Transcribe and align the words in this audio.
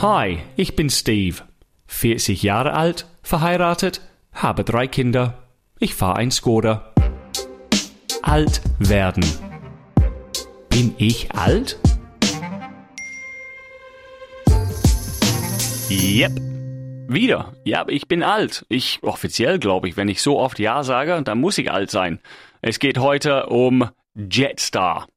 Hi, 0.00 0.38
ich 0.54 0.76
bin 0.76 0.90
Steve. 0.90 1.38
40 1.88 2.44
Jahre 2.44 2.74
alt, 2.74 3.08
verheiratet, 3.24 4.00
habe 4.32 4.62
drei 4.62 4.86
Kinder. 4.86 5.42
Ich 5.80 5.96
fahre 5.96 6.18
ein 6.18 6.30
Skoda. 6.30 6.94
Alt 8.22 8.60
werden. 8.78 9.24
Bin 10.68 10.94
ich 10.98 11.32
alt? 11.32 11.80
Yep. 15.90 16.30
Wieder. 17.08 17.52
Ja, 17.64 17.84
ich 17.88 18.06
bin 18.06 18.22
alt. 18.22 18.66
Ich 18.68 19.00
offiziell 19.02 19.58
glaube 19.58 19.88
ich, 19.88 19.96
wenn 19.96 20.06
ich 20.06 20.22
so 20.22 20.38
oft 20.38 20.60
Ja 20.60 20.84
sage, 20.84 21.20
dann 21.24 21.40
muss 21.40 21.58
ich 21.58 21.72
alt 21.72 21.90
sein. 21.90 22.20
Es 22.62 22.78
geht 22.78 22.98
heute 22.98 23.46
um 23.46 23.90
Jetstar. 24.14 25.08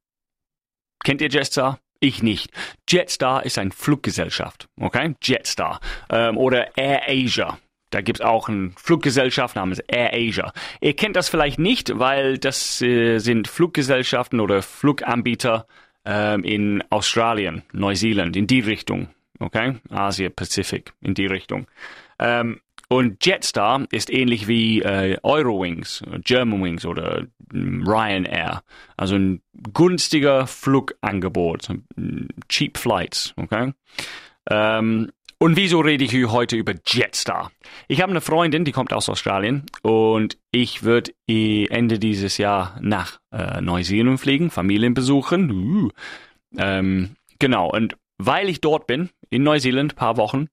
Kennt 1.04 1.20
ihr 1.20 1.28
Jetstar? 1.28 1.78
Ich 2.02 2.22
nicht. 2.22 2.50
Jetstar 2.88 3.44
ist 3.46 3.58
eine 3.58 3.70
Fluggesellschaft, 3.70 4.68
okay? 4.80 5.14
Jetstar. 5.22 5.80
Ähm, 6.10 6.36
oder 6.36 6.76
Air 6.76 7.02
Asia. 7.06 7.58
Da 7.90 8.00
gibt's 8.00 8.20
auch 8.20 8.48
eine 8.48 8.72
Fluggesellschaft 8.76 9.56
namens 9.56 9.78
Air 9.80 10.12
Asia. 10.12 10.52
Ihr 10.80 10.96
kennt 10.96 11.14
das 11.14 11.28
vielleicht 11.28 11.58
nicht, 11.58 11.98
weil 11.98 12.38
das 12.38 12.82
äh, 12.82 13.18
sind 13.18 13.48
Fluggesellschaften 13.48 14.40
oder 14.40 14.62
Fluganbieter 14.62 15.66
ähm, 16.04 16.42
in 16.42 16.82
Australien, 16.90 17.62
Neuseeland, 17.72 18.36
in 18.36 18.46
die 18.46 18.60
Richtung 18.60 19.08
okay? 19.42 19.74
Asia 19.90 20.30
Pacific 20.30 20.92
in 21.00 21.14
die 21.14 21.26
Richtung. 21.26 21.66
Ähm, 22.18 22.60
und 22.88 23.24
Jetstar 23.24 23.86
ist 23.90 24.12
ähnlich 24.12 24.48
wie 24.48 24.82
äh, 24.82 25.16
Eurowings, 25.22 26.02
Germanwings 26.24 26.84
oder 26.84 27.26
Ryanair. 27.52 28.62
Also 28.96 29.16
ein 29.16 29.42
günstiger 29.74 30.46
Flugangebot, 30.46 31.68
cheap 32.48 32.78
flights, 32.78 33.34
okay? 33.36 33.72
Ähm, 34.50 35.10
und 35.42 35.56
wieso 35.56 35.80
rede 35.80 36.04
ich 36.04 36.14
heute 36.30 36.54
über 36.54 36.72
Jetstar? 36.86 37.50
Ich 37.88 38.00
habe 38.00 38.10
eine 38.10 38.20
Freundin, 38.20 38.64
die 38.64 38.70
kommt 38.70 38.92
aus 38.92 39.08
Australien 39.08 39.66
und 39.82 40.38
ich 40.52 40.84
würde 40.84 41.10
Ende 41.26 41.98
dieses 41.98 42.38
Jahr 42.38 42.78
nach 42.80 43.18
äh, 43.32 43.60
Neuseeland 43.60 44.20
fliegen, 44.20 44.50
Familien 44.50 44.94
besuchen. 44.94 45.50
Uh, 45.50 45.90
ähm, 46.56 47.16
genau, 47.40 47.68
und 47.72 47.96
weil 48.18 48.48
ich 48.48 48.60
dort 48.60 48.86
bin, 48.86 49.10
in 49.30 49.42
Neuseeland, 49.42 49.96
paar 49.96 50.16
Wochen, 50.16 50.46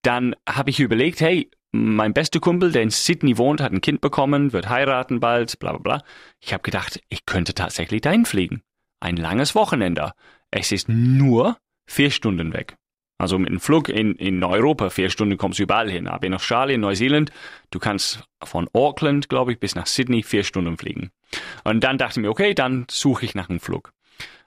dann 0.00 0.34
habe 0.48 0.70
ich 0.70 0.80
überlegt, 0.80 1.20
hey, 1.20 1.50
mein 1.74 2.14
bester 2.14 2.38
Kumpel, 2.38 2.70
der 2.70 2.82
in 2.82 2.90
Sydney 2.90 3.36
wohnt, 3.36 3.60
hat 3.60 3.72
ein 3.72 3.80
Kind 3.80 4.00
bekommen, 4.00 4.52
wird 4.52 4.68
heiraten 4.68 5.18
bald, 5.18 5.58
bla 5.58 5.72
bla 5.72 5.78
bla. 5.80 6.02
Ich 6.40 6.52
habe 6.52 6.62
gedacht, 6.62 7.00
ich 7.08 7.26
könnte 7.26 7.52
tatsächlich 7.52 8.00
dahin 8.00 8.24
fliegen. 8.24 8.62
Ein 9.00 9.16
langes 9.16 9.56
Wochenende. 9.56 10.12
Es 10.52 10.70
ist 10.70 10.88
nur 10.88 11.58
vier 11.86 12.12
Stunden 12.12 12.52
weg. 12.52 12.76
Also 13.18 13.38
mit 13.38 13.48
einem 13.48 13.60
Flug 13.60 13.88
in, 13.88 14.14
in 14.14 14.42
Europa, 14.44 14.90
vier 14.90 15.10
Stunden 15.10 15.36
kommst 15.36 15.58
du 15.58 15.64
überall 15.64 15.90
hin. 15.90 16.06
Aber 16.06 16.26
in 16.26 16.34
Australien, 16.34 16.80
Neuseeland, 16.80 17.32
du 17.70 17.80
kannst 17.80 18.22
von 18.42 18.68
Auckland, 18.72 19.28
glaube 19.28 19.52
ich, 19.52 19.58
bis 19.58 19.74
nach 19.74 19.86
Sydney 19.86 20.22
vier 20.22 20.44
Stunden 20.44 20.76
fliegen. 20.76 21.10
Und 21.64 21.82
dann 21.82 21.98
dachte 21.98 22.20
ich 22.20 22.22
mir, 22.22 22.30
okay, 22.30 22.54
dann 22.54 22.86
suche 22.88 23.24
ich 23.24 23.34
nach 23.34 23.50
einem 23.50 23.60
Flug. 23.60 23.92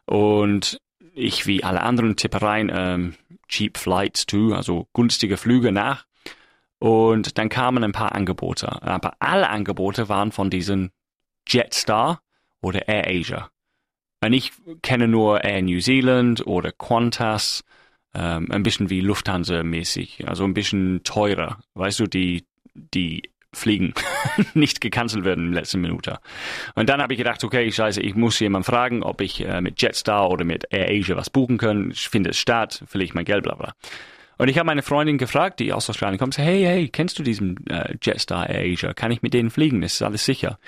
Und 0.06 0.80
ich 1.14 1.46
wie 1.46 1.64
alle 1.64 1.82
anderen 1.82 2.16
Tippereien 2.16 2.72
ähm, 2.74 3.16
Cheap 3.50 3.78
Flights 3.78 4.26
to, 4.26 4.54
also 4.54 4.88
günstige 4.94 5.36
Flüge 5.36 5.74
nach. 5.74 6.06
Und 6.80 7.38
dann 7.38 7.50
kamen 7.50 7.84
ein 7.84 7.92
paar 7.92 8.14
Angebote. 8.14 8.82
Aber 8.82 9.16
alle 9.20 9.50
Angebote 9.50 10.10
waren 10.10 10.32
von 10.32 10.50
diesen 10.50 10.92
Jetstar 11.48 12.22
oder 12.62 12.88
Air 12.88 13.08
Asia. 13.08 13.50
Und 14.24 14.34
ich 14.34 14.52
kenne 14.82 15.08
nur 15.08 15.44
Air 15.44 15.62
New 15.62 15.80
Zealand 15.80 16.46
oder 16.46 16.72
Qantas, 16.72 17.64
ähm, 18.14 18.52
ein 18.52 18.64
bisschen 18.64 18.90
wie 18.90 19.02
Lufthansa 19.02 19.64
mäßig, 19.64 20.28
also 20.28 20.44
ein 20.44 20.54
bisschen 20.54 21.04
teurer. 21.04 21.60
Weißt 21.76 22.00
du, 22.00 22.08
die, 22.08 22.46
die 22.74 23.32
fliegen, 23.54 23.94
nicht 24.54 24.82
gecancelt 24.82 25.24
werden 25.24 25.46
in 25.46 25.52
der 25.52 25.62
letzten 25.62 25.82
Minute. 25.82 26.20
Und 26.76 26.90
dann 26.90 27.02
habe 27.02 27.14
ich 27.14 27.18
gedacht, 27.18 27.44
okay, 27.44 27.72
scheiße, 27.72 28.02
ich 28.02 28.16
muss 28.16 28.40
jemanden 28.40 28.66
fragen, 28.66 29.04
ob 29.04 29.22
ich 29.22 29.46
äh, 29.46 29.62
mit 29.62 29.82
Jetstar 29.82 30.30
oder 30.30 30.46
mit 30.46 30.66
Air 30.72 30.90
Asia 30.90 31.16
was 31.16 31.30
buchen 31.30 31.58
kann. 31.58 31.92
Ich 31.92 32.10
finde 32.10 32.32
es 32.32 32.38
statt, 32.38 32.84
verliere 32.88 33.06
ich 33.06 33.14
mein 33.14 33.26
Geld, 33.26 33.44
bla 33.44 33.56
bla. 33.56 33.74
Und 34.38 34.50
ich 34.50 34.58
habe 34.58 34.68
meine 34.68 34.84
Freundin 34.84 35.18
gefragt, 35.18 35.60
die 35.60 35.74
aus 35.74 35.90
Australien 35.90 36.20
kommt, 36.20 36.38
hey, 36.38 36.64
hey, 36.64 36.90
kennst 36.90 37.18
du 37.18 37.24
diesen 37.24 37.66
äh, 37.68 37.96
Jetstar 38.02 38.50
Air 38.50 38.72
Asia? 38.72 38.94
Kann 38.94 39.12
ich 39.12 39.22
mit 39.22 39.34
denen 39.34 39.50
fliegen? 39.50 39.82
Ist 39.84 40.02
alles 40.02 40.26
sicher. 40.26 40.60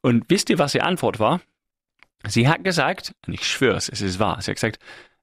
Und 0.00 0.24
wisst 0.28 0.50
ihr, 0.50 0.58
was 0.58 0.74
ihre 0.74 0.84
Antwort 0.84 1.20
war? 1.20 1.40
Sie 2.26 2.48
hat 2.48 2.64
gesagt, 2.64 3.14
und 3.26 3.34
ich 3.34 3.46
schwöre 3.46 3.76
es, 3.76 3.88
es 3.88 4.00
ist 4.00 4.18
wahr, 4.18 4.40
sie 4.40 4.50
hat 4.50 4.56
gesagt, 4.56 4.78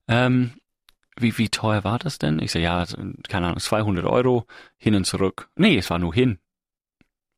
ähm, 0.07 0.53
wie, 1.17 1.38
wie 1.38 1.50
teuer 1.50 1.83
war 1.83 2.00
das 2.00 2.17
denn? 2.17 2.39
Ich 2.39 2.51
sage, 2.51 2.63
ja, 2.63 2.85
keine 3.27 3.47
Ahnung, 3.47 3.59
200 3.59 4.06
Euro 4.06 4.45
hin 4.77 4.95
und 4.95 5.06
zurück. 5.06 5.50
Nee, 5.56 5.77
es 5.77 5.89
war 5.89 6.00
nur 6.00 6.13
hin. 6.13 6.39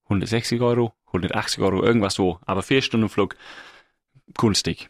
160 0.05 0.61
Euro, 0.61 0.93
180 1.07 1.61
Euro, 1.61 1.83
irgendwas 1.83 2.15
so, 2.15 2.39
aber 2.45 2.63
vier 2.63 2.81
Stunden 2.81 3.09
Flug, 3.09 3.35
günstig. 4.37 4.89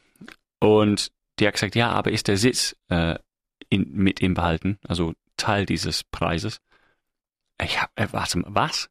Und 0.60 1.12
die 1.40 1.48
hat 1.48 1.54
gesagt, 1.54 1.76
ja, 1.76 1.92
aber 1.92 2.12
ist 2.12 2.28
der 2.28 2.38
Sitz 2.38 2.76
äh, 2.90 3.18
in, 3.70 3.92
mit 3.94 4.22
ihm 4.22 4.34
behalten, 4.34 4.78
also 4.88 5.14
Teil 5.42 5.66
dieses 5.66 6.04
Preises? 6.04 6.62
Ich 7.62 7.82
hab, 7.82 7.92
äh, 8.00 8.08
warte, 8.12 8.44
was? 8.46 8.90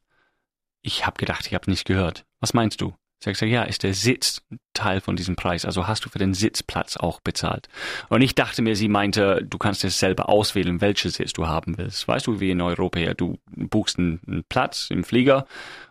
Ich 0.83 1.06
habe 1.06 1.19
gedacht, 1.19 1.47
ich 1.47 1.55
habe 1.55 1.71
nicht 1.71 1.87
gehört. 1.87 2.25
Was 2.41 2.55
meinst 2.55 2.81
du? 2.81 2.94
Sie 3.22 3.28
hat 3.28 3.34
gesagt, 3.34 3.53
ja, 3.53 3.65
ist 3.65 3.83
der 3.83 3.93
Sitz 3.93 4.41
Teil 4.72 5.03
von 5.03 5.15
diesem 5.15 5.37
Preis? 5.37 5.66
Also 5.66 5.87
hast 5.87 6.06
du 6.06 6.09
für 6.09 6.19
den 6.19 6.33
Sitzplatz 6.33 6.97
auch 6.97 7.21
bezahlt? 7.21 7.69
Und 8.09 8.22
ich 8.22 8.34
dachte 8.34 8.62
mir, 8.62 8.75
sie 8.77 8.88
meinte, 8.88 9.44
du 9.44 9.59
kannst 9.59 9.84
es 9.84 9.99
selber 9.99 10.31
auswählen, 10.31 10.81
welches 10.81 11.15
Sitz 11.15 11.34
du 11.34 11.47
haben 11.47 11.77
willst. 11.77 12.09
Weißt 12.09 12.27
du, 12.27 12.41
wie 12.41 12.50
in 12.50 12.62
Europa, 12.62 12.99
ja, 12.99 13.12
du 13.12 13.38
buchst 13.55 13.99
einen 13.99 14.44
Platz 14.49 14.88
im 14.88 15.05
Flieger 15.05 15.47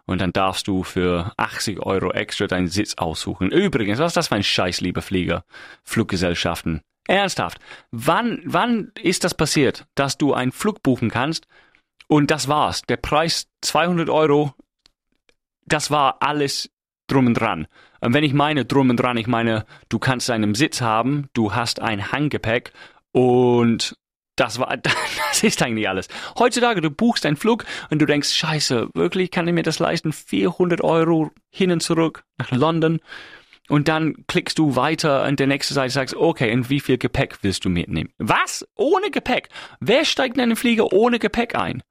und 0.07 0.19
dann 0.21 0.33
darfst 0.33 0.67
du 0.67 0.83
für 0.83 1.31
80 1.37 1.81
Euro 1.81 2.11
extra 2.11 2.47
deinen 2.47 2.67
Sitz 2.67 2.95
aussuchen. 2.95 3.51
Übrigens, 3.51 3.99
was 3.99 4.07
ist 4.07 4.17
das 4.17 4.29
für 4.29 4.35
ein 4.35 4.43
Scheiß, 4.43 4.81
lieber 4.81 5.03
Flieger? 5.03 5.45
Fluggesellschaften. 5.83 6.81
Ernsthaft. 7.09 7.59
Wann, 7.91 8.41
wann 8.45 8.91
ist 9.01 9.23
das 9.23 9.33
passiert, 9.33 9.87
dass 9.95 10.17
du 10.17 10.33
einen 10.33 10.51
Flug 10.51 10.83
buchen 10.83 11.09
kannst 11.09 11.47
und 12.07 12.29
das 12.31 12.47
war's? 12.47 12.83
Der 12.83 12.97
Preis 12.97 13.47
200 13.61 14.09
Euro, 14.09 14.53
das 15.65 15.89
war 15.89 16.17
alles 16.21 16.69
drum 17.07 17.27
und 17.27 17.33
dran. 17.33 17.67
Und 17.99 18.13
wenn 18.13 18.23
ich 18.23 18.33
meine 18.33 18.63
drum 18.63 18.91
und 18.91 18.97
dran, 18.97 19.17
ich 19.17 19.27
meine, 19.27 19.65
du 19.89 19.97
kannst 19.97 20.29
einen 20.29 20.53
Sitz 20.53 20.81
haben, 20.81 21.29
du 21.33 21.55
hast 21.55 21.81
ein 21.81 22.11
Handgepäck 22.11 22.71
und 23.11 23.97
das 24.35 24.59
war, 24.59 24.77
das 24.77 25.43
ist 25.43 25.61
eigentlich 25.63 25.89
alles. 25.89 26.07
Heutzutage, 26.37 26.79
du 26.79 26.91
buchst 26.91 27.25
einen 27.25 27.37
Flug 27.37 27.65
und 27.89 27.99
du 27.99 28.05
denkst, 28.05 28.29
scheiße, 28.29 28.89
wirklich, 28.93 29.31
kann 29.31 29.47
ich 29.47 29.53
mir 29.53 29.63
das 29.63 29.79
leisten? 29.79 30.13
400 30.13 30.81
Euro 30.81 31.31
hin 31.49 31.71
und 31.71 31.81
zurück 31.81 32.23
nach 32.37 32.51
London. 32.51 32.99
Und 33.69 33.87
dann 33.87 34.25
klickst 34.27 34.59
du 34.59 34.75
weiter 34.75 35.23
an 35.23 35.35
der 35.35 35.47
nächsten 35.47 35.75
Seite 35.75 35.93
sagst, 35.93 36.15
okay, 36.15 36.51
und 36.51 36.69
wie 36.69 36.79
viel 36.79 36.97
Gepäck 36.97 37.37
willst 37.43 37.63
du 37.63 37.69
mitnehmen? 37.69 38.11
Was? 38.17 38.67
Ohne 38.75 39.11
Gepäck? 39.11 39.49
Wer 39.79 40.05
steigt 40.05 40.35
in 40.35 40.41
einen 40.41 40.55
Flieger 40.55 40.91
ohne 40.91 41.19
Gepäck 41.19 41.55
ein? 41.55 41.83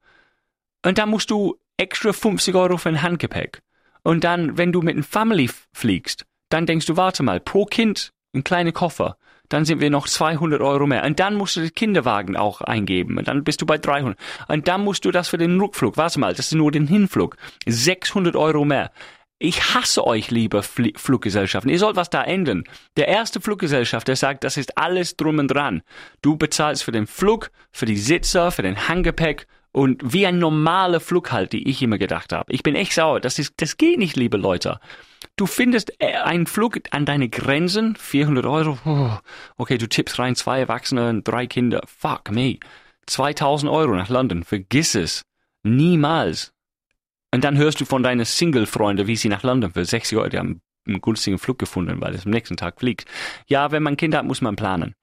Und 0.85 0.97
dann 0.97 1.09
musst 1.09 1.31
du 1.31 1.57
extra 1.77 2.13
50 2.13 2.53
Euro 2.55 2.77
für 2.77 2.89
ein 2.89 3.01
Handgepäck. 3.01 3.61
Und 4.03 4.23
dann, 4.23 4.57
wenn 4.57 4.71
du 4.71 4.81
mit 4.81 4.95
einem 4.95 5.03
Family 5.03 5.49
fliegst, 5.73 6.25
dann 6.49 6.65
denkst 6.65 6.85
du, 6.85 6.97
warte 6.97 7.23
mal, 7.23 7.39
pro 7.39 7.65
Kind 7.65 8.11
ein 8.33 8.43
kleiner 8.43 8.71
Koffer. 8.71 9.17
Dann 9.49 9.65
sind 9.65 9.81
wir 9.81 9.89
noch 9.89 10.07
200 10.07 10.61
Euro 10.61 10.85
mehr. 10.85 11.03
Und 11.03 11.19
dann 11.19 11.35
musst 11.35 11.55
du 11.55 11.61
den 11.61 11.73
Kinderwagen 11.73 12.37
auch 12.37 12.61
eingeben. 12.61 13.17
Und 13.17 13.27
dann 13.27 13.43
bist 13.43 13.61
du 13.61 13.65
bei 13.65 13.77
300. 13.77 14.17
Und 14.47 14.67
dann 14.67 14.83
musst 14.83 15.05
du 15.05 15.11
das 15.11 15.29
für 15.29 15.39
den 15.39 15.59
Rückflug. 15.59 15.97
Warte 15.97 16.19
mal, 16.19 16.33
das 16.33 16.47
ist 16.47 16.55
nur 16.55 16.71
den 16.71 16.87
Hinflug. 16.87 17.35
600 17.65 18.35
Euro 18.35 18.63
mehr. 18.63 18.91
Ich 19.41 19.73
hasse 19.73 20.05
euch, 20.05 20.31
liebe 20.31 20.61
Fl 20.61 20.91
Fluggesellschaften. 20.97 21.71
Ihr 21.71 21.79
sollt 21.79 21.95
was 21.95 22.09
da 22.09 22.21
ändern. 22.21 22.65
Der 22.97 23.07
erste 23.07 23.39
Fluggesellschaft, 23.39 24.09
der 24.09 24.17
sagt, 24.17 24.43
das 24.43 24.57
ist 24.57 24.77
alles 24.77 25.15
drum 25.15 25.39
und 25.39 25.47
dran. 25.47 25.81
Du 26.21 26.35
bezahlst 26.35 26.83
für 26.83 26.91
den 26.91 27.07
Flug, 27.07 27.49
für 27.71 27.85
die 27.85 27.95
Sitzer, 27.95 28.51
für 28.51 28.63
den 28.63 28.89
Handgepäck 28.89 29.47
und 29.71 30.13
wie 30.13 30.27
ein 30.27 30.39
normaler 30.39 30.99
Flug 30.99 31.31
halt, 31.31 31.53
die 31.53 31.69
ich 31.69 31.81
immer 31.81 31.97
gedacht 31.97 32.33
habe. 32.33 32.51
Ich 32.51 32.63
bin 32.63 32.75
echt 32.75 32.91
sauer. 32.91 33.21
Das 33.21 33.39
ist, 33.39 33.53
das 33.61 33.77
geht 33.77 33.97
nicht, 33.97 34.17
liebe 34.17 34.35
Leute. 34.35 34.81
Du 35.37 35.45
findest 35.45 35.93
äh, 35.99 36.15
einen 36.15 36.45
Flug 36.45 36.77
an 36.91 37.05
deine 37.05 37.29
Grenzen, 37.29 37.95
400 37.95 38.45
Euro. 38.45 39.19
Okay, 39.57 39.77
du 39.77 39.87
tippst 39.87 40.19
rein, 40.19 40.35
zwei 40.35 40.59
Erwachsene, 40.59 41.09
und 41.09 41.25
drei 41.25 41.47
Kinder. 41.47 41.81
Fuck 41.85 42.31
me. 42.31 42.57
2000 43.05 43.71
Euro 43.71 43.95
nach 43.95 44.09
London. 44.09 44.43
Vergiss 44.43 44.95
es. 44.95 45.21
Niemals. 45.63 46.51
Und 47.31 47.43
dann 47.43 47.57
hörst 47.57 47.79
du 47.79 47.85
von 47.85 48.03
deinen 48.03 48.25
Single-Freunden, 48.25 49.07
wie 49.07 49.15
sie 49.15 49.29
nach 49.29 49.43
London 49.43 49.71
für 49.71 49.85
60 49.85 50.17
Euro, 50.17 50.29
die 50.29 50.39
haben 50.39 50.61
einen 50.87 51.01
günstigen 51.01 51.37
Flug 51.37 51.59
gefunden, 51.59 52.01
weil 52.01 52.15
es 52.15 52.25
am 52.25 52.31
nächsten 52.31 52.57
Tag 52.57 52.79
fliegt. 52.79 53.05
Ja, 53.47 53.71
wenn 53.71 53.83
man 53.83 53.97
Kinder 53.97 54.17
hat, 54.19 54.25
muss 54.25 54.41
man 54.41 54.55
planen. 54.55 54.95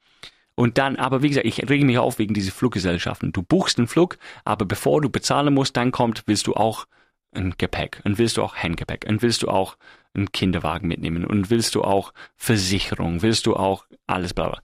Und 0.56 0.78
dann, 0.78 0.96
aber 0.96 1.23
wie 1.23 1.28
gesagt, 1.28 1.46
ich 1.46 1.69
rege 1.69 1.84
mich 1.84 1.99
auf 1.99 2.19
wegen 2.19 2.34
dieser 2.34 2.50
Fluggesellschaften. 2.50 3.31
Du 3.31 3.43
buchst 3.43 3.78
einen 3.78 3.88
Flug, 3.88 4.19
aber 4.44 4.64
bevor 4.64 5.02
du 5.02 5.11
bezahlen 5.11 5.52
musst, 5.52 5.76
dann 5.76 5.93
kommt, 5.93 6.23
willst 6.26 6.46
du 6.46 6.55
auch 6.55 6.87
ein 7.32 7.55
Gepäck 7.58 8.00
und 8.05 8.19
willst 8.19 8.38
du 8.38 8.43
auch 8.43 8.56
Handgepäck 8.56 9.05
und 9.06 9.20
willst 9.20 9.43
du 9.43 9.49
auch 9.49 9.76
einen 10.14 10.32
Kinderwagen 10.32 10.88
mitnehmen 10.88 11.26
und 11.26 11.50
willst 11.50 11.75
du 11.75 11.84
auch 11.84 12.14
Versicherung, 12.37 13.20
willst 13.20 13.44
du 13.44 13.55
auch 13.55 13.84
alles 14.06 14.32
bla 14.32 14.49
bla. 14.49 14.62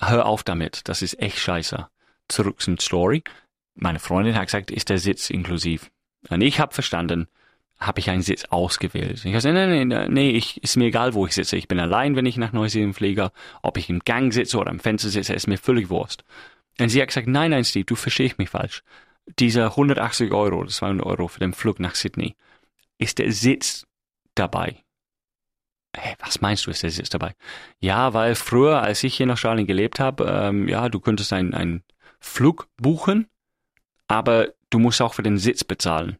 Hör 0.00 0.26
auf 0.26 0.44
damit, 0.44 0.86
das 0.88 1.00
ist 1.00 1.18
echt 1.18 1.38
scheiße. 1.38 1.88
zurück 2.28 2.60
zum 2.60 2.78
Story. 2.78 3.22
Meine 3.74 4.00
Freundin 4.00 4.34
hat 4.34 4.46
gesagt, 4.46 4.70
ist 4.70 4.88
der 4.90 4.98
Sitz 4.98 5.30
inklusiv? 5.30 5.90
Und 6.28 6.40
ich 6.40 6.60
habe 6.60 6.74
verstanden, 6.74 7.28
habe 7.78 8.00
ich 8.00 8.08
einen 8.08 8.22
Sitz 8.22 8.46
ausgewählt. 8.46 9.18
Ich 9.18 9.24
habe 9.24 9.32
gesagt, 9.32 9.54
nee, 9.54 9.84
nee, 9.84 10.08
nee, 10.08 10.30
ich, 10.30 10.62
ist 10.62 10.76
mir 10.76 10.86
egal, 10.86 11.14
wo 11.14 11.26
ich 11.26 11.34
sitze. 11.34 11.56
Ich 11.56 11.68
bin 11.68 11.78
allein, 11.78 12.16
wenn 12.16 12.26
ich 12.26 12.38
nach 12.38 12.52
Neuseeland 12.52 12.96
fliege. 12.96 13.32
Ob 13.62 13.76
ich 13.76 13.90
im 13.90 14.00
Gang 14.00 14.32
sitze 14.32 14.58
oder 14.58 14.70
am 14.70 14.80
Fenster 14.80 15.10
sitze, 15.10 15.34
ist 15.34 15.46
mir 15.46 15.58
völlig 15.58 15.90
Wurst. 15.90 16.24
Und 16.80 16.88
sie 16.88 17.00
hat 17.00 17.08
gesagt, 17.08 17.26
nein, 17.26 17.50
nein, 17.50 17.64
Steve, 17.64 17.84
du 17.84 17.94
verstehst 17.94 18.38
mich 18.38 18.48
falsch. 18.48 18.82
Diese 19.38 19.64
180 19.64 20.32
Euro, 20.32 20.66
200 20.66 21.04
Euro 21.04 21.28
für 21.28 21.40
den 21.40 21.52
Flug 21.52 21.80
nach 21.80 21.94
Sydney, 21.94 22.36
ist 22.98 23.18
der 23.18 23.32
Sitz 23.32 23.86
dabei. 24.34 24.82
Hey, 25.94 26.14
was 26.18 26.40
meinst 26.40 26.66
du, 26.66 26.70
ist 26.70 26.82
der 26.82 26.90
Sitz 26.90 27.08
dabei? 27.08 27.34
Ja, 27.80 28.14
weil 28.14 28.34
früher, 28.34 28.82
als 28.82 29.02
ich 29.02 29.16
hier 29.16 29.26
nach 29.26 29.38
Charlene 29.38 29.66
gelebt 29.66 29.98
habe, 30.00 30.24
ähm, 30.24 30.68
ja, 30.68 30.88
du 30.88 31.00
könntest 31.00 31.32
einen 31.32 31.82
Flug 32.20 32.68
buchen, 32.76 33.28
aber 34.06 34.48
du 34.70 34.78
musst 34.78 35.00
auch 35.00 35.14
für 35.14 35.22
den 35.22 35.38
Sitz 35.38 35.64
bezahlen. 35.64 36.16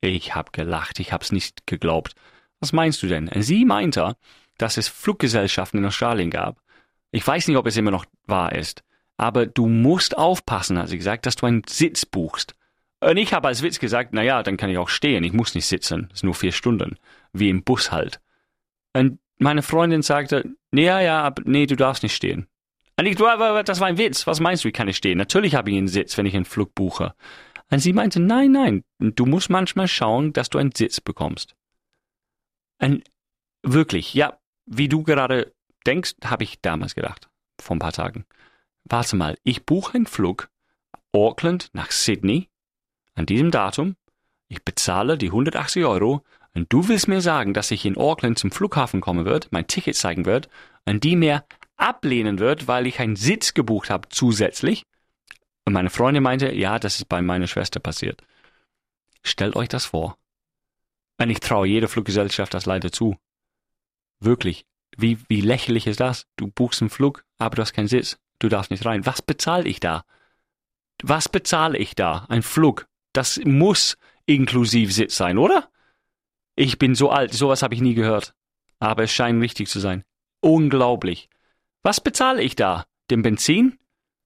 Ich 0.00 0.34
hab 0.34 0.52
gelacht, 0.52 0.98
ich 0.98 1.12
hab's 1.12 1.32
nicht 1.32 1.66
geglaubt. 1.66 2.14
Was 2.60 2.72
meinst 2.72 3.02
du 3.02 3.06
denn? 3.06 3.30
Sie 3.36 3.64
meinte, 3.64 4.16
dass 4.58 4.76
es 4.76 4.88
Fluggesellschaften 4.88 5.78
in 5.78 5.86
Australien 5.86 6.30
gab. 6.30 6.60
Ich 7.10 7.26
weiß 7.26 7.48
nicht, 7.48 7.56
ob 7.56 7.66
es 7.66 7.76
immer 7.76 7.90
noch 7.90 8.06
wahr 8.26 8.52
ist, 8.52 8.82
aber 9.16 9.46
du 9.46 9.66
musst 9.66 10.16
aufpassen, 10.16 10.78
hat 10.78 10.88
sie 10.88 10.98
gesagt, 10.98 11.26
dass 11.26 11.36
du 11.36 11.46
einen 11.46 11.62
Sitz 11.66 12.06
buchst. 12.06 12.54
Und 13.00 13.16
ich 13.16 13.32
habe 13.32 13.48
als 13.48 13.62
Witz 13.62 13.78
gesagt, 13.78 14.10
na 14.12 14.22
ja, 14.22 14.42
dann 14.42 14.58
kann 14.58 14.70
ich 14.70 14.78
auch 14.78 14.90
stehen, 14.90 15.24
ich 15.24 15.32
muss 15.32 15.54
nicht 15.54 15.66
sitzen, 15.66 16.06
das 16.10 16.18
ist 16.18 16.24
nur 16.24 16.34
vier 16.34 16.52
Stunden, 16.52 16.98
wie 17.32 17.48
im 17.48 17.64
Bus 17.64 17.90
halt. 17.90 18.20
Und 18.92 19.18
meine 19.38 19.62
Freundin 19.62 20.02
sagte, 20.02 20.44
nee, 20.70 20.84
ja, 20.84 21.00
ja, 21.00 21.22
aber 21.22 21.42
nee, 21.46 21.66
du 21.66 21.76
darfst 21.76 22.02
nicht 22.02 22.14
stehen. 22.14 22.46
Ich, 23.06 23.16
das 23.16 23.80
war 23.80 23.86
ein 23.86 23.98
Witz, 23.98 24.26
was 24.26 24.40
meinst 24.40 24.64
du, 24.64 24.68
wie 24.68 24.72
kann 24.72 24.88
ich 24.88 24.96
stehen? 24.96 25.18
Natürlich 25.18 25.54
habe 25.54 25.70
ich 25.70 25.76
einen 25.76 25.88
Sitz, 25.88 26.16
wenn 26.18 26.26
ich 26.26 26.34
einen 26.34 26.44
Flug 26.44 26.74
buche. 26.74 27.14
Und 27.70 27.78
sie 27.78 27.92
meinte, 27.92 28.20
nein, 28.20 28.52
nein, 28.52 28.84
du 28.98 29.26
musst 29.26 29.48
manchmal 29.48 29.88
schauen, 29.88 30.32
dass 30.32 30.50
du 30.50 30.58
einen 30.58 30.72
Sitz 30.72 31.00
bekommst. 31.00 31.54
Und 32.80 33.04
wirklich, 33.62 34.14
ja, 34.14 34.38
wie 34.66 34.88
du 34.88 35.02
gerade 35.02 35.54
denkst, 35.86 36.14
habe 36.24 36.44
ich 36.44 36.60
damals 36.60 36.94
gedacht, 36.94 37.28
vor 37.60 37.76
ein 37.76 37.80
paar 37.80 37.92
Tagen. 37.92 38.24
Warte 38.84 39.16
mal, 39.16 39.38
ich 39.44 39.64
buche 39.64 39.94
einen 39.94 40.06
Flug 40.06 40.48
Auckland 41.12 41.70
nach 41.72 41.90
Sydney 41.90 42.48
an 43.14 43.26
diesem 43.26 43.50
Datum, 43.50 43.96
ich 44.48 44.64
bezahle 44.64 45.18
die 45.18 45.26
180 45.26 45.84
Euro 45.84 46.24
und 46.54 46.72
du 46.72 46.88
willst 46.88 47.08
mir 47.08 47.20
sagen, 47.20 47.54
dass 47.54 47.70
ich 47.70 47.84
in 47.84 47.96
Auckland 47.96 48.38
zum 48.38 48.50
Flughafen 48.50 49.00
kommen 49.00 49.24
wird, 49.24 49.48
mein 49.52 49.66
Ticket 49.66 49.96
zeigen 49.96 50.24
wird 50.24 50.48
und 50.86 51.04
die 51.04 51.16
mir 51.16 51.44
ablehnen 51.80 52.38
wird, 52.38 52.68
weil 52.68 52.86
ich 52.86 53.00
einen 53.00 53.16
Sitz 53.16 53.54
gebucht 53.54 53.90
habe 53.90 54.08
zusätzlich 54.08 54.86
und 55.64 55.72
meine 55.72 55.90
Freundin 55.90 56.22
meinte, 56.22 56.52
ja, 56.52 56.78
das 56.78 56.96
ist 56.96 57.08
bei 57.08 57.22
meiner 57.22 57.46
Schwester 57.46 57.80
passiert. 57.80 58.22
Stellt 59.22 59.56
euch 59.56 59.68
das 59.68 59.86
vor. 59.86 60.18
Und 61.18 61.30
ich 61.30 61.40
traue 61.40 61.68
jeder 61.68 61.88
Fluggesellschaft 61.88 62.54
das 62.54 62.66
leider 62.66 62.90
zu. 62.90 63.16
Wirklich. 64.18 64.66
Wie, 64.96 65.18
wie 65.28 65.40
lächerlich 65.40 65.86
ist 65.86 66.00
das? 66.00 66.26
Du 66.36 66.48
buchst 66.48 66.82
einen 66.82 66.90
Flug, 66.90 67.24
aber 67.38 67.56
du 67.56 67.62
hast 67.62 67.72
keinen 67.72 67.88
Sitz. 67.88 68.18
Du 68.38 68.48
darfst 68.48 68.70
nicht 68.70 68.84
rein. 68.84 69.06
Was 69.06 69.22
bezahle 69.22 69.68
ich 69.68 69.80
da? 69.80 70.04
Was 71.02 71.28
bezahle 71.28 71.78
ich 71.78 71.94
da? 71.94 72.26
Ein 72.28 72.42
Flug. 72.42 72.88
Das 73.12 73.40
muss 73.44 73.96
inklusiv 74.26 74.92
Sitz 74.92 75.16
sein, 75.16 75.38
oder? 75.38 75.70
Ich 76.56 76.78
bin 76.78 76.94
so 76.94 77.10
alt, 77.10 77.32
sowas 77.32 77.62
habe 77.62 77.74
ich 77.74 77.80
nie 77.80 77.94
gehört. 77.94 78.34
Aber 78.78 79.04
es 79.04 79.12
scheint 79.12 79.40
wichtig 79.40 79.68
zu 79.68 79.78
sein. 79.78 80.04
Unglaublich. 80.40 81.29
Was 81.82 82.00
bezahle 82.00 82.42
ich 82.42 82.56
da? 82.56 82.86
Den 83.10 83.22
Benzin? 83.22 83.78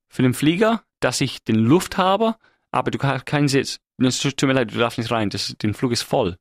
Für 0.08 0.22
den 0.22 0.34
Flieger? 0.34 0.84
dass 1.04 1.20
ich 1.20 1.44
den 1.44 1.56
Luft 1.56 1.98
habe, 1.98 2.36
aber 2.70 2.90
du 2.90 2.98
hast 3.00 3.26
keinen 3.26 3.48
Sitz. 3.48 3.78
Tut 3.98 4.42
mir 4.44 4.54
leid, 4.54 4.72
du 4.74 4.78
darfst 4.78 4.98
nicht 4.98 5.10
rein. 5.10 5.28
Das, 5.28 5.54
den 5.62 5.74
Flug 5.74 5.92
ist 5.92 6.02
voll. 6.02 6.36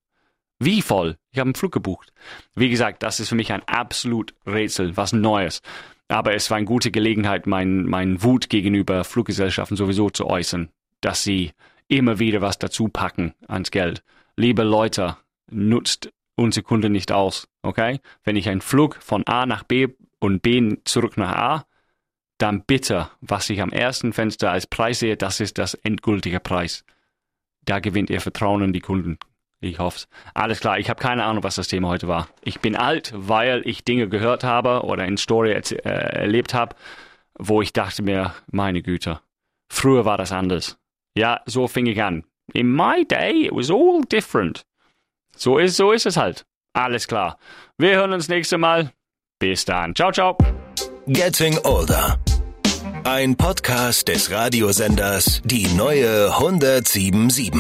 Wie 0.57 0.81
voll? 0.81 1.17
Ich 1.31 1.39
habe 1.39 1.49
einen 1.49 1.55
Flug 1.55 1.73
gebucht. 1.73 2.13
Wie 2.55 2.69
gesagt, 2.69 3.03
das 3.03 3.19
ist 3.19 3.29
für 3.29 3.35
mich 3.35 3.51
ein 3.51 3.63
absolut 3.67 4.33
Rätsel, 4.45 4.95
was 4.95 5.11
Neues. 5.11 5.61
Aber 6.07 6.33
es 6.33 6.49
war 6.49 6.57
eine 6.57 6.65
gute 6.65 6.91
Gelegenheit, 6.91 7.45
mein, 7.45 7.83
mein 7.83 8.23
Wut 8.23 8.49
gegenüber 8.49 9.03
Fluggesellschaften 9.03 9.75
sowieso 9.75 10.09
zu 10.09 10.27
äußern, 10.27 10.69
dass 11.01 11.23
sie 11.23 11.51
immer 11.89 12.19
wieder 12.19 12.39
was 12.41 12.57
dazu 12.57 12.87
packen 12.87 13.33
ans 13.47 13.71
Geld. 13.71 14.01
Liebe 14.37 14.63
Leute, 14.63 15.17
nutzt 15.51 16.09
unsere 16.35 16.63
Kunden 16.63 16.93
nicht 16.93 17.11
aus, 17.11 17.49
okay? 17.61 17.99
Wenn 18.23 18.37
ich 18.37 18.47
einen 18.47 18.61
Flug 18.61 18.97
von 19.01 19.27
A 19.27 19.45
nach 19.45 19.63
B 19.63 19.89
und 20.23 20.41
B 20.41 20.77
zurück 20.85 21.17
nach 21.17 21.35
A 21.35 21.65
dann 22.37 22.63
bitte, 22.63 23.09
was 23.21 23.49
ich 23.49 23.61
am 23.61 23.71
ersten 23.71 24.11
Fenster 24.11 24.51
als 24.51 24.67
Preis 24.67 24.99
sehe, 24.99 25.17
das 25.17 25.39
ist 25.39 25.57
das 25.57 25.75
endgültige 25.75 26.39
Preis. 26.39 26.83
Da 27.65 27.79
gewinnt 27.79 28.09
ihr 28.09 28.21
Vertrauen 28.21 28.63
in 28.63 28.73
die 28.73 28.81
Kunden. 28.81 29.17
Ich 29.59 29.79
hoffe 29.79 30.07
Alles 30.33 30.59
klar, 30.59 30.77
ich 30.79 30.89
habe 30.89 31.01
keine 31.01 31.23
Ahnung, 31.23 31.43
was 31.43 31.55
das 31.55 31.67
Thema 31.67 31.89
heute 31.89 32.07
war. 32.07 32.27
Ich 32.41 32.59
bin 32.59 32.75
alt, 32.75 33.13
weil 33.15 33.61
ich 33.65 33.85
Dinge 33.85 34.09
gehört 34.09 34.43
habe 34.43 34.83
oder 34.83 35.05
in 35.05 35.15
Story 35.17 35.51
äh, 35.51 35.83
erlebt 35.83 36.53
habe, 36.53 36.75
wo 37.37 37.61
ich 37.61 37.71
dachte 37.71 38.01
mir, 38.01 38.33
meine 38.51 38.81
Güte, 38.81 39.21
früher 39.69 40.03
war 40.03 40.17
das 40.17 40.31
anders. 40.31 40.77
Ja, 41.15 41.41
so 41.45 41.67
fing 41.67 41.85
ich 41.85 42.01
an. 42.01 42.25
In 42.53 42.73
my 42.73 43.05
day, 43.05 43.45
it 43.45 43.51
was 43.53 43.71
all 43.71 44.01
different. 44.01 44.65
So 45.35 45.57
ist, 45.57 45.77
so 45.77 45.91
ist 45.91 46.05
es 46.05 46.17
halt. 46.17 46.45
Alles 46.73 47.07
klar. 47.07 47.37
Wir 47.77 47.95
hören 47.95 48.11
uns 48.11 48.27
nächste 48.27 48.57
Mal. 48.57 48.91
Bis 49.43 49.65
dann. 49.65 49.93
Ciao, 49.93 50.09
ciao. 50.09 50.37
Getting 51.05 51.57
Older. 51.65 52.17
Ein 53.03 53.35
Podcast 53.35 54.07
des 54.07 54.31
Radiosenders 54.31 55.41
Die 55.43 55.67
neue 55.75 56.33
1077. 56.33 57.53